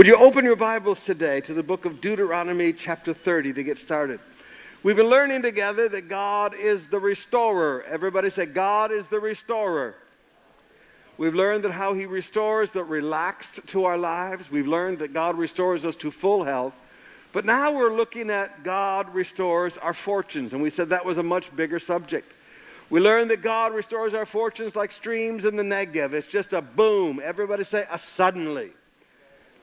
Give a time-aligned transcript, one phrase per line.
[0.00, 3.76] Would you open your Bibles today to the book of Deuteronomy, chapter 30, to get
[3.76, 4.18] started?
[4.82, 7.84] We've been learning together that God is the restorer.
[7.86, 9.94] Everybody say, God is the restorer.
[11.18, 14.50] We've learned that how He restores the relaxed to our lives.
[14.50, 16.74] We've learned that God restores us to full health.
[17.34, 21.22] But now we're looking at God restores our fortunes, and we said that was a
[21.22, 22.32] much bigger subject.
[22.88, 26.14] We learned that God restores our fortunes like streams in the Negev.
[26.14, 27.20] It's just a boom.
[27.22, 28.72] Everybody say a suddenly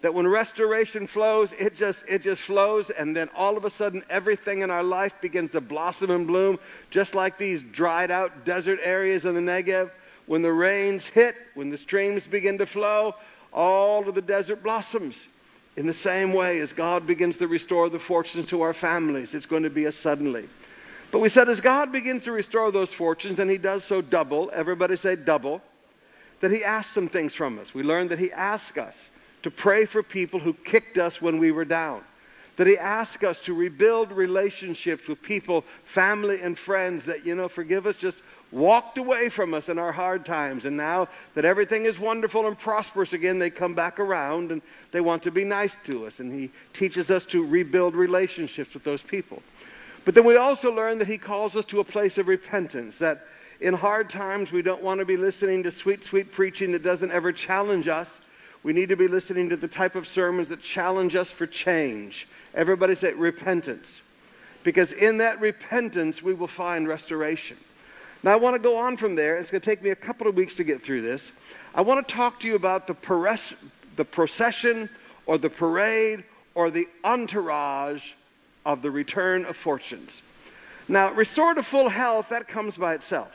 [0.02, 4.04] that when restoration flows, it just, it just flows, and then all of a sudden,
[4.10, 8.80] everything in our life begins to blossom and bloom, just like these dried out desert
[8.84, 9.92] areas in the Negev.
[10.28, 13.16] When the rains hit, when the streams begin to flow,
[13.52, 15.28] all of the desert blossoms.
[15.78, 19.46] In the same way as God begins to restore the fortunes to our families, it's
[19.46, 20.50] going to be a suddenly.
[21.12, 24.52] But we said as God begins to restore those fortunes, and He does so double,
[24.54, 25.62] everybody say double,
[26.42, 27.74] that He asks some things from us.
[27.74, 29.10] We learned that He asks us
[29.44, 32.02] to pray for people who kicked us when we were down.
[32.56, 37.48] That He asks us to rebuild relationships with people, family, and friends that, you know,
[37.48, 40.66] forgive us, just walked away from us in our hard times.
[40.66, 45.02] And now that everything is wonderful and prosperous again, they come back around and they
[45.02, 46.20] want to be nice to us.
[46.20, 49.44] And He teaches us to rebuild relationships with those people.
[50.04, 53.28] But then we also learn that He calls us to a place of repentance, that
[53.60, 57.12] in hard times we don't want to be listening to sweet, sweet preaching that doesn't
[57.12, 58.20] ever challenge us
[58.68, 62.28] we need to be listening to the type of sermons that challenge us for change.
[62.54, 64.02] Everybody say repentance.
[64.64, 67.56] Because in that repentance, we will find restoration.
[68.24, 69.38] Now, I want to go on from there.
[69.38, 71.32] It's going to take me a couple of weeks to get through this.
[71.74, 73.54] I want to talk to you about the, pares-
[73.96, 74.90] the procession
[75.28, 78.16] or the parade or the entourage
[78.66, 80.24] of the return of fortunes.
[80.90, 83.32] Now, restore to full health, that comes by itself.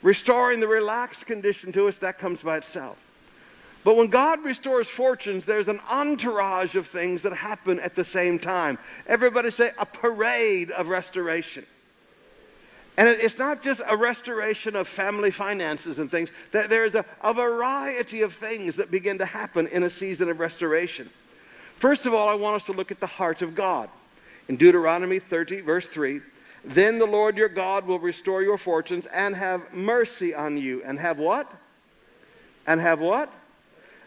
[0.00, 2.96] Restoring the relaxed condition to us, that comes by itself.
[3.82, 8.38] But when God restores fortunes, there's an entourage of things that happen at the same
[8.38, 8.78] time.
[9.06, 11.64] Everybody say a parade of restoration.
[12.98, 18.20] And it's not just a restoration of family finances and things, there's a, a variety
[18.20, 21.08] of things that begin to happen in a season of restoration.
[21.78, 23.88] First of all, I want us to look at the heart of God.
[24.48, 26.20] In Deuteronomy 30, verse 3,
[26.62, 30.82] then the Lord your God will restore your fortunes and have mercy on you.
[30.84, 31.50] And have what?
[32.66, 33.32] And have what?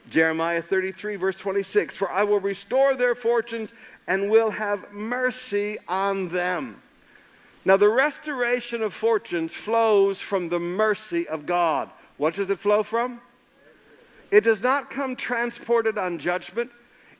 [0.09, 3.73] Jeremiah 33, verse 26 For I will restore their fortunes
[4.07, 6.81] and will have mercy on them.
[7.65, 11.89] Now, the restoration of fortunes flows from the mercy of God.
[12.17, 13.21] What does it flow from?
[14.31, 16.71] It does not come transported on judgment.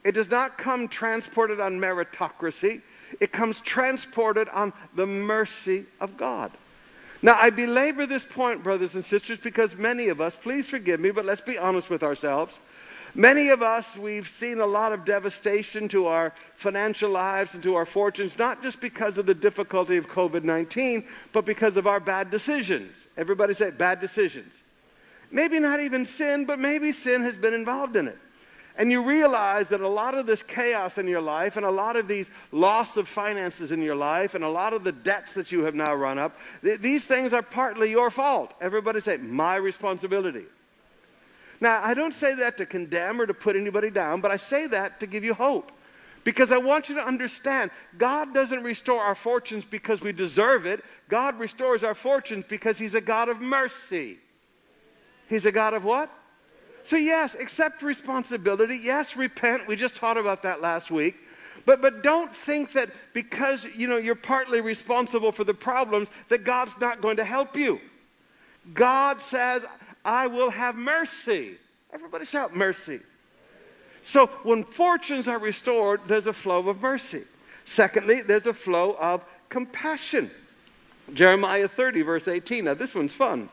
[0.03, 2.81] It does not come transported on meritocracy.
[3.21, 6.51] It comes transported on the mercy of God.
[7.23, 11.09] Now, I belabor this point, brothers and sisters, because many of us, please forgive me,
[11.09, 12.59] but let's be honest with ourselves.
[13.16, 17.75] Many of us, we've seen a lot of devastation to our financial lives and to
[17.75, 22.01] our fortunes, not just because of the difficulty of COVID 19, but because of our
[22.01, 23.07] bad decisions.
[23.16, 24.62] Everybody say bad decisions.
[25.31, 28.17] Maybe not even sin, but maybe sin has been involved in it.
[28.78, 31.95] And you realize that a lot of this chaos in your life and a lot
[31.95, 35.51] of these loss of finances in your life and a lot of the debts that
[35.51, 38.53] you have now run up, th- these things are partly your fault.
[38.59, 40.45] Everybody say, my responsibility.
[41.62, 44.66] Now, I don't say that to condemn or to put anybody down, but I say
[44.67, 45.72] that to give you hope.
[46.23, 50.83] Because I want you to understand, God doesn't restore our fortunes because we deserve it.
[51.09, 54.17] God restores our fortunes because He's a God of mercy.
[55.28, 56.09] He's a God of what?
[56.83, 58.77] So, yes, accept responsibility.
[58.81, 59.67] Yes, repent.
[59.67, 61.16] We just taught about that last week.
[61.66, 66.44] But, but don't think that because you know, you're partly responsible for the problems that
[66.44, 67.79] God's not going to help you.
[68.73, 69.66] God says,
[70.03, 71.55] I will have mercy.
[71.94, 73.00] Everybody shout mercy.
[74.01, 77.23] So when fortunes are restored, there's a flow of mercy.
[77.63, 80.29] Secondly, there's a flow of compassion.
[81.13, 82.65] Jeremiah 30, verse 18.
[82.65, 83.47] Now, this one's fun.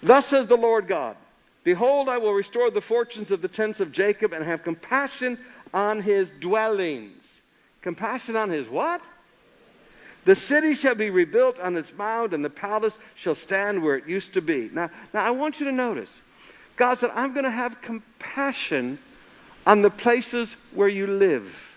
[0.00, 1.16] Thus says the Lord God
[1.64, 5.38] Behold, I will restore the fortunes of the tents of Jacob and have compassion
[5.72, 7.42] on his dwellings.
[7.82, 9.02] Compassion on his what?
[10.24, 14.08] The city shall be rebuilt on its mound, and the palace shall stand where it
[14.08, 14.70] used to be.
[14.72, 16.20] Now, now I want you to notice
[16.76, 18.98] God said, I'm going to have compassion
[19.66, 21.76] on the places where you live,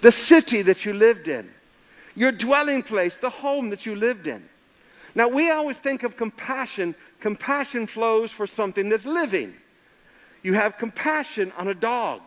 [0.00, 1.48] the city that you lived in,
[2.14, 4.48] your dwelling place, the home that you lived in.
[5.16, 9.54] Now, we always think of compassion, compassion flows for something that's living.
[10.42, 12.20] You have compassion on a dog,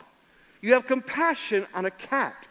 [0.62, 2.48] you have compassion on a cat.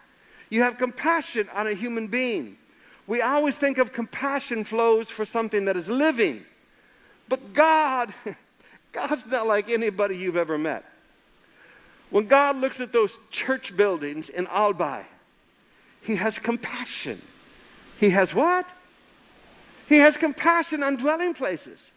[0.49, 2.57] You have compassion on a human being.
[3.05, 6.43] We always think of compassion flows for something that is living.
[7.27, 8.11] But God,
[8.91, 10.85] God's not like anybody you've ever met.
[12.09, 15.05] When God looks at those church buildings in Albay,
[16.01, 17.21] He has compassion.
[17.99, 18.67] He has what?
[19.89, 21.91] He has compassion on dwelling places.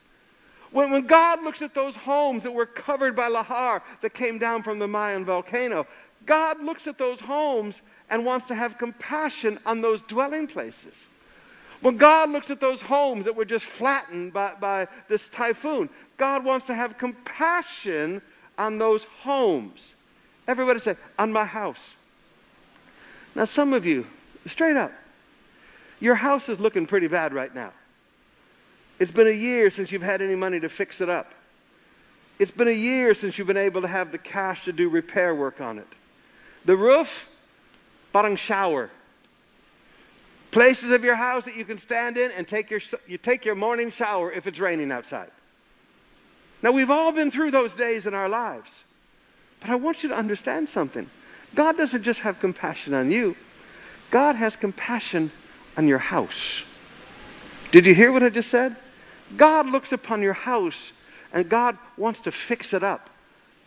[0.70, 4.62] When, when God looks at those homes that were covered by lahar that came down
[4.62, 5.86] from the Mayon volcano,
[6.24, 11.06] God looks at those homes and wants to have compassion on those dwelling places.
[11.82, 16.44] When God looks at those homes that were just flattened by, by this typhoon, God
[16.44, 18.22] wants to have compassion
[18.56, 19.94] on those homes.
[20.48, 21.94] Everybody say, on my house.
[23.34, 24.06] Now, some of you,
[24.46, 24.92] straight up,
[26.00, 27.72] your house is looking pretty bad right now.
[29.02, 31.34] It's been a year since you've had any money to fix it up.
[32.38, 35.34] It's been a year since you've been able to have the cash to do repair
[35.34, 35.88] work on it.
[36.66, 37.28] The roof,
[38.12, 38.90] parang shower.
[40.52, 42.78] Places of your house that you can stand in and take your,
[43.08, 45.32] you take your morning shower if it's raining outside.
[46.62, 48.84] Now, we've all been through those days in our lives.
[49.58, 51.10] But I want you to understand something.
[51.56, 53.34] God doesn't just have compassion on you,
[54.12, 55.32] God has compassion
[55.76, 56.62] on your house.
[57.72, 58.76] Did you hear what I just said?
[59.36, 60.92] God looks upon your house
[61.32, 63.10] and God wants to fix it up.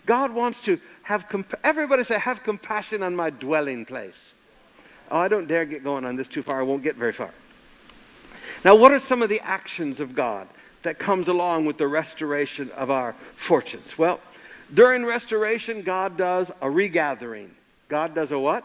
[0.05, 4.33] God wants to have, comp- everybody say, have compassion on my dwelling place.
[5.09, 6.59] Oh, I don't dare get going on this too far.
[6.59, 7.31] I won't get very far.
[8.63, 10.47] Now, what are some of the actions of God
[10.83, 13.97] that comes along with the restoration of our fortunes?
[13.97, 14.19] Well,
[14.73, 17.51] during restoration, God does a regathering.
[17.87, 18.63] God does a what?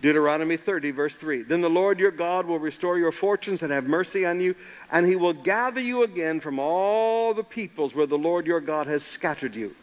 [0.00, 1.42] Deuteronomy 30, verse 3.
[1.42, 4.54] Then the Lord your God will restore your fortunes and have mercy on you,
[4.90, 8.86] and he will gather you again from all the peoples where the Lord your God
[8.86, 9.74] has scattered you.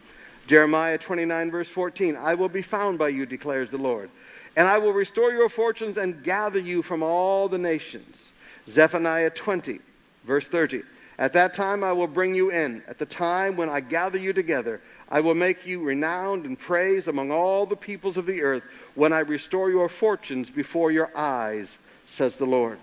[0.47, 2.15] Jeremiah 29, verse 14.
[2.15, 4.09] I will be found by you, declares the Lord,
[4.55, 8.31] and I will restore your fortunes and gather you from all the nations.
[8.67, 9.79] Zephaniah 20,
[10.25, 10.81] verse 30.
[11.19, 12.83] At that time I will bring you in.
[12.87, 17.07] At the time when I gather you together, I will make you renowned and praised
[17.07, 18.63] among all the peoples of the earth
[18.95, 22.80] when I restore your fortunes before your eyes, says the Lord.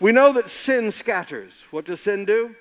[0.00, 1.64] We know that sin scatters.
[1.70, 2.54] What does sin do?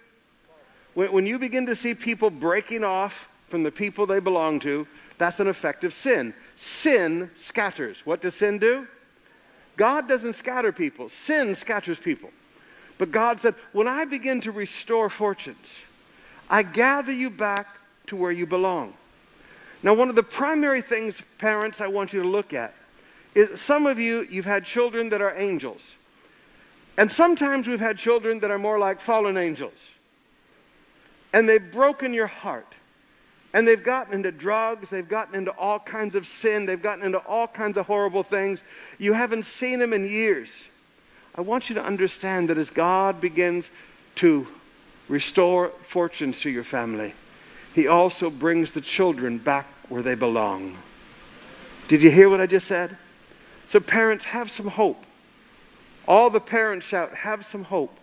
[0.95, 4.87] When you begin to see people breaking off from the people they belong to,
[5.17, 6.33] that's an effect of sin.
[6.55, 8.05] Sin scatters.
[8.05, 8.87] What does sin do?
[9.75, 12.29] God doesn't scatter people, sin scatters people.
[12.99, 15.81] But God said, when I begin to restore fortunes,
[16.49, 17.67] I gather you back
[18.07, 18.93] to where you belong.
[19.81, 22.73] Now, one of the primary things, parents, I want you to look at
[23.35, 25.95] is some of you, you've had children that are angels.
[26.97, 29.91] And sometimes we've had children that are more like fallen angels.
[31.33, 32.75] And they've broken your heart.
[33.53, 37.19] And they've gotten into drugs, they've gotten into all kinds of sin, they've gotten into
[37.19, 38.63] all kinds of horrible things.
[38.97, 40.65] You haven't seen them in years.
[41.35, 43.69] I want you to understand that as God begins
[44.15, 44.47] to
[45.07, 47.13] restore fortunes to your family,
[47.73, 50.77] He also brings the children back where they belong.
[51.87, 52.97] Did you hear what I just said?
[53.65, 55.03] So, parents, have some hope.
[56.07, 57.97] All the parents shout, have some hope.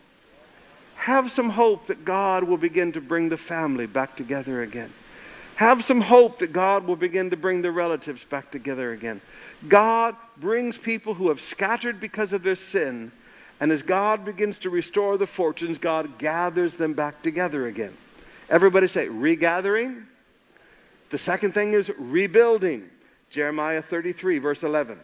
[0.97, 4.93] Have some hope that God will begin to bring the family back together again.
[5.57, 9.21] Have some hope that God will begin to bring the relatives back together again.
[9.69, 13.13] God brings people who have scattered because of their sin
[13.61, 17.95] and as God begins to restore the fortunes, God gathers them back together again.
[18.50, 20.06] Everybody say, regathering.
[21.11, 22.91] The second thing is rebuilding.
[23.31, 24.99] Jeremiah 33, verse 11.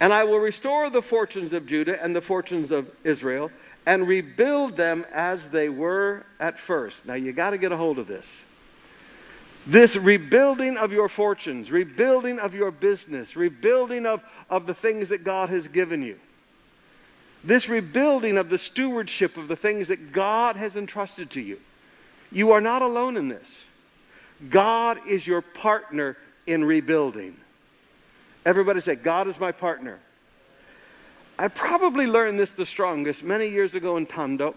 [0.00, 3.50] And I will restore the fortunes of Judah and the fortunes of Israel
[3.86, 7.06] and rebuild them as they were at first.
[7.06, 8.42] Now you got to get a hold of this.
[9.66, 15.24] This rebuilding of your fortunes, rebuilding of your business, rebuilding of, of the things that
[15.24, 16.18] God has given you
[17.44, 21.60] this rebuilding of the stewardship of the things that God has entrusted to you.
[22.30, 23.64] You are not alone in this.
[24.50, 26.16] God is your partner
[26.46, 27.36] in rebuilding.
[28.44, 29.98] Everybody say, God is my partner.
[31.38, 34.54] I probably learned this the strongest many years ago in Tondo.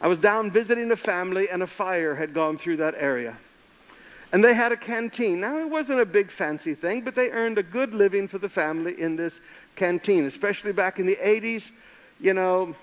[0.00, 3.36] I was down visiting a family, and a fire had gone through that area.
[4.32, 5.40] And they had a canteen.
[5.40, 8.48] Now, it wasn't a big fancy thing, but they earned a good living for the
[8.48, 9.40] family in this
[9.74, 11.72] canteen, especially back in the 80s
[12.20, 12.74] you know,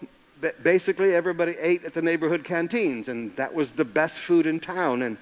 [0.63, 5.01] basically everybody ate at the neighborhood canteens, and that was the best food in town.
[5.01, 5.18] And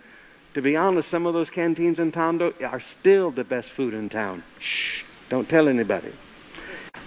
[0.53, 4.09] to be honest, some of those canteens in town are still the best food in
[4.09, 4.43] town.
[4.59, 6.13] Shh, don't tell anybody.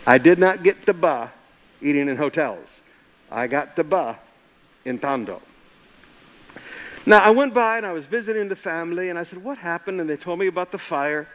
[0.06, 1.32] I did not get the ba
[1.80, 2.82] eating in hotels.
[3.30, 4.18] I got the ba
[4.84, 5.42] in Tondo.
[7.04, 10.00] Now, I went by and I was visiting the family, and I said, What happened?
[10.00, 11.28] And they told me about the fire.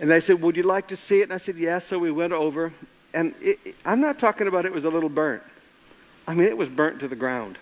[0.00, 1.24] And they said, Would you like to see it?
[1.24, 1.62] And I said, Yes.
[1.64, 1.78] Yeah.
[1.80, 2.72] So we went over,
[3.12, 5.42] and it, I'm not talking about it was a little burnt.
[6.26, 7.58] I mean, it was burnt to the ground.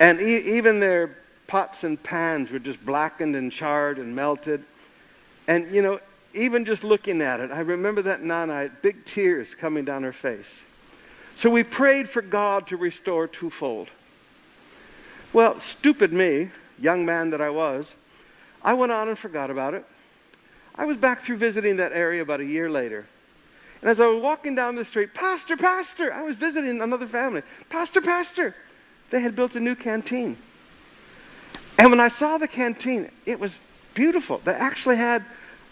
[0.00, 4.64] And e- even their pots and pans were just blackened and charred and melted.
[5.46, 6.00] And, you know,
[6.34, 10.64] even just looking at it, I remember that had big tears coming down her face.
[11.34, 13.88] So we prayed for God to restore twofold.
[15.32, 17.94] Well, stupid me, young man that I was,
[18.62, 19.84] I went on and forgot about it.
[20.74, 23.06] I was back through visiting that area about a year later.
[23.84, 27.42] And as I was walking down the street, Pastor, Pastor, I was visiting another family.
[27.68, 28.56] Pastor, Pastor,
[29.10, 30.38] they had built a new canteen.
[31.76, 33.58] And when I saw the canteen, it was
[33.92, 34.40] beautiful.
[34.42, 35.22] They actually had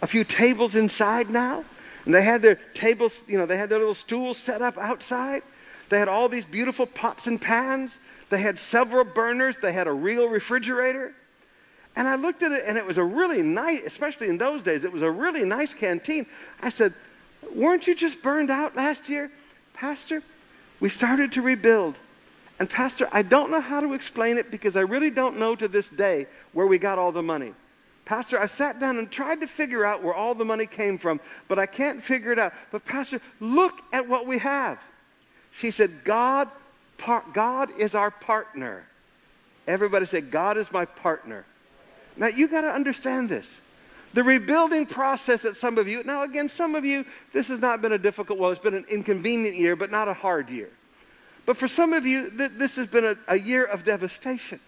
[0.03, 1.65] a few tables inside now.
[2.05, 5.43] And they had their tables, you know, they had their little stools set up outside.
[5.89, 7.99] They had all these beautiful pots and pans.
[8.29, 9.57] They had several burners.
[9.57, 11.15] They had a real refrigerator.
[11.97, 14.85] And I looked at it, and it was a really nice, especially in those days,
[14.85, 16.27] it was a really nice canteen.
[16.61, 16.93] I said,
[17.55, 19.31] Weren't you just burned out last year?
[19.75, 20.23] Pastor,
[20.81, 21.97] we started to rebuild.
[22.59, 25.67] And, Pastor, I don't know how to explain it because I really don't know to
[25.67, 27.55] this day where we got all the money.
[28.05, 31.21] Pastor, I sat down and tried to figure out where all the money came from,
[31.49, 32.53] but I can't figure it out.
[32.71, 34.79] But, Pastor, look at what we have.
[35.53, 36.49] She said, God,
[36.99, 38.87] par- God is our partner.
[39.67, 41.45] Everybody say, God is my partner.
[42.17, 43.59] Now, you got to understand this.
[44.15, 47.81] The rebuilding process that some of you, now again, some of you, this has not
[47.81, 50.71] been a difficult, well, it's been an inconvenient year, but not a hard year.
[51.47, 54.61] But for some of you, th- this has been a, a year of devastation.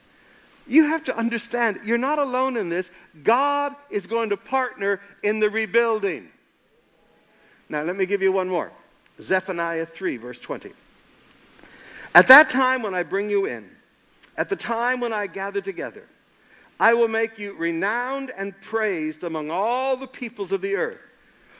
[0.66, 2.90] You have to understand, you're not alone in this.
[3.22, 6.30] God is going to partner in the rebuilding.
[7.68, 8.72] Now, let me give you one more
[9.20, 10.72] Zephaniah 3, verse 20.
[12.14, 13.68] At that time when I bring you in,
[14.36, 16.04] at the time when I gather together,
[16.78, 21.00] I will make you renowned and praised among all the peoples of the earth.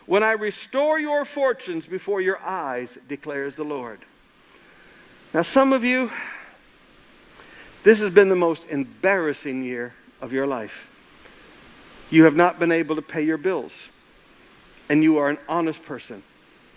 [0.06, 4.00] When I restore your fortunes before your eyes, declares the Lord.
[5.32, 6.10] Now, some of you,
[7.82, 10.86] this has been the most embarrassing year of your life.
[12.10, 13.88] You have not been able to pay your bills,
[14.88, 16.22] and you are an honest person,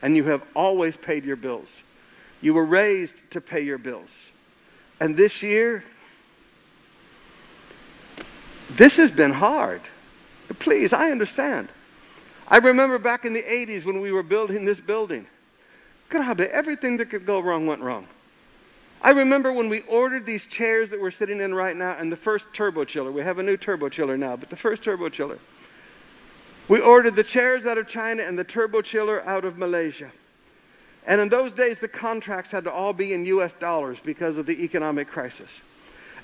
[0.02, 1.84] and you have always paid your bills.
[2.42, 4.30] You were raised to pay your bills.
[5.00, 5.84] And this year,
[8.72, 9.82] this has been hard.
[10.60, 11.70] Please, I understand.
[12.48, 15.28] I remember back in the 80s when we were building this building.
[16.10, 18.08] God, everything that could go wrong went wrong.
[19.02, 22.18] I remember when we ordered these chairs that we're sitting in right now and the
[22.18, 23.12] first turbo chiller.
[23.12, 25.38] We have a new turbo chiller now, but the first turbo chiller.
[26.68, 30.12] We ordered the chairs out of China and the turbo chiller out of Malaysia.
[31.06, 34.46] And in those days, the contracts had to all be in US dollars because of
[34.46, 35.62] the economic crisis.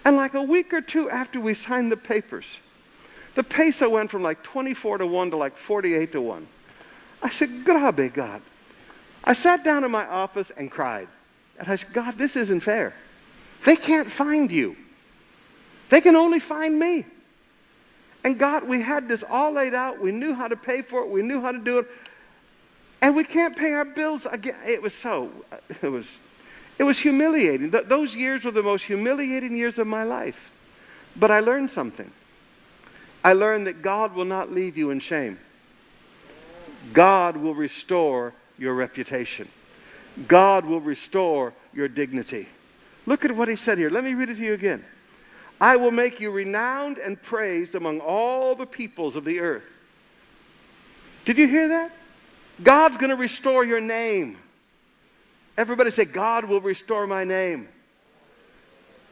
[0.05, 2.59] And like a week or two after we signed the papers,
[3.35, 6.47] the peso went from like 24 to 1 to like 48 to 1.
[7.21, 8.41] I said, Grabe God.
[9.23, 11.07] I sat down in my office and cried.
[11.57, 12.93] And I said, God, this isn't fair.
[13.65, 14.75] They can't find you.
[15.89, 17.05] They can only find me.
[18.25, 19.99] And God, we had this all laid out.
[19.99, 21.09] We knew how to pay for it.
[21.09, 21.87] We knew how to do it.
[23.01, 24.55] And we can't pay our bills again.
[24.65, 25.29] It was so,
[25.81, 26.19] it was,
[26.79, 27.71] it was humiliating.
[27.71, 30.51] Th- those years were the most humiliating years of my life.
[31.15, 32.11] But I learned something.
[33.23, 35.39] I learned that God will not leave you in shame.
[36.91, 39.47] God will restore your reputation.
[40.27, 42.47] God will restore your dignity.
[43.05, 43.89] Look at what he said here.
[43.89, 44.83] Let me read it to you again.
[45.61, 49.63] I will make you renowned and praised among all the peoples of the earth.
[51.25, 51.91] Did you hear that?
[52.61, 54.37] God's going to restore your name.
[55.57, 57.67] Everybody say, God will restore my name.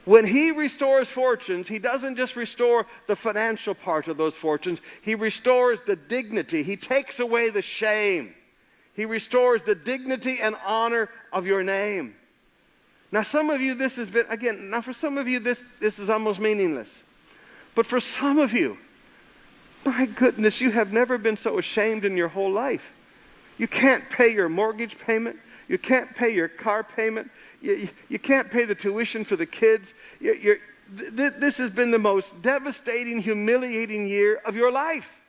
[0.05, 5.15] When He restores fortunes, He doesn't just restore the financial part of those fortunes, He
[5.15, 8.33] restores the dignity, He takes away the shame.
[8.93, 12.15] He restores the dignity and honor of your name.
[13.11, 15.97] Now, some of you, this has been, again, now for some of you, this, this
[15.97, 17.03] is almost meaningless.
[17.73, 18.77] But for some of you,
[19.85, 22.91] my goodness, you have never been so ashamed in your whole life.
[23.57, 25.37] You can't pay your mortgage payment.
[25.71, 27.31] You can't pay your car payment.
[27.61, 29.93] You, you, you can't pay the tuition for the kids.
[30.19, 30.57] You,
[30.99, 35.21] th- this has been the most devastating, humiliating year of your life.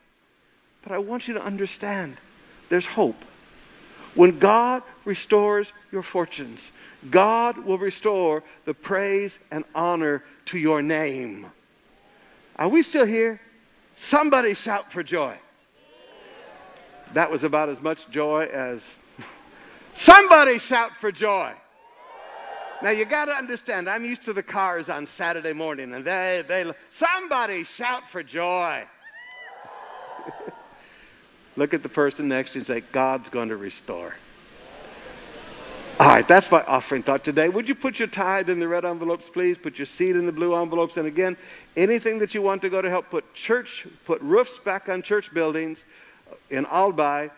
[0.83, 2.17] But I want you to understand
[2.71, 3.25] there's hope.
[4.17, 6.73] When God restores your fortunes,
[7.09, 11.47] God will restore the praise and honor to your name.
[12.57, 13.41] Are we still here?
[13.95, 15.39] Somebody shout for joy.
[17.15, 18.99] That was about as much joy as.
[19.95, 21.53] Somebody shout for joy.
[22.83, 26.43] Now you got to understand, I'm used to the cars on Saturday morning, and they,
[26.49, 28.85] they, somebody shout for joy.
[31.57, 34.17] Look at the person next to you and say, God's going to restore.
[36.01, 37.49] All right, that's my offering thought today.
[37.49, 39.57] Would you put your tithe in the red envelopes, please?
[39.57, 40.97] Put your seed in the blue envelopes.
[40.97, 41.37] And again,
[41.77, 45.33] anything that you want to go to help put church, put roofs back on church
[45.33, 45.85] buildings
[46.51, 47.31] in Albay,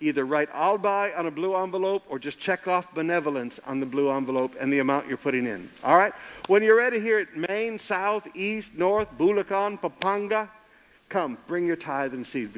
[0.00, 4.10] either write Albay on a blue envelope or just check off benevolence on the blue
[4.10, 5.68] envelope and the amount you're putting in.
[5.84, 6.12] All right?
[6.46, 10.48] When you're ready here at Main, South, East, North, Bulacan, Pampanga,
[11.10, 12.48] come, bring your tithe and seed.